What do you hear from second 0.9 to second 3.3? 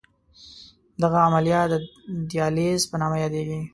دغه عملیه د دیالیز په نامه